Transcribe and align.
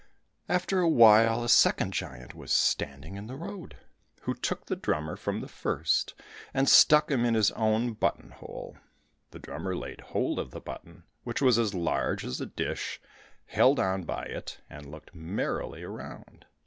After 0.49 0.79
a 0.79 0.89
while, 0.89 1.43
a 1.43 1.47
second 1.47 1.93
giant 1.93 2.33
was 2.33 2.51
standing 2.51 3.17
in 3.17 3.27
the 3.27 3.35
road, 3.35 3.77
who 4.21 4.33
took 4.33 4.65
the 4.65 4.75
drummer 4.75 5.15
from 5.15 5.41
the 5.41 5.47
first, 5.47 6.15
and 6.55 6.67
stuck 6.67 7.11
him 7.11 7.23
in 7.23 7.35
his 7.35 7.51
button 7.51 8.31
hole. 8.31 8.77
The 9.29 9.37
drummer 9.37 9.77
laid 9.77 10.01
hold 10.01 10.39
of 10.39 10.49
the 10.49 10.59
button, 10.59 11.03
which 11.23 11.39
was 11.39 11.59
as 11.59 11.75
large 11.75 12.25
as 12.25 12.41
a 12.41 12.47
dish, 12.47 12.99
held 13.45 13.79
on 13.79 14.01
by 14.01 14.23
it, 14.25 14.59
and 14.71 14.89
looked 14.89 15.13
merrily 15.13 15.83
around. 15.83 16.47